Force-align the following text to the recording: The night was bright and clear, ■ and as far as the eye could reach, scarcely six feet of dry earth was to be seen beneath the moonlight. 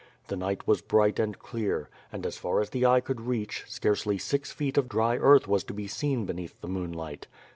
The 0.29 0.35
night 0.35 0.67
was 0.67 0.81
bright 0.81 1.19
and 1.19 1.37
clear, 1.37 1.87
■ 1.93 1.97
and 2.11 2.25
as 2.25 2.35
far 2.35 2.59
as 2.59 2.71
the 2.71 2.87
eye 2.87 3.01
could 3.01 3.21
reach, 3.21 3.65
scarcely 3.67 4.17
six 4.17 4.51
feet 4.51 4.75
of 4.79 4.89
dry 4.89 5.15
earth 5.17 5.47
was 5.47 5.63
to 5.65 5.75
be 5.75 5.87
seen 5.87 6.25
beneath 6.25 6.59
the 6.59 6.67
moonlight. 6.67 7.27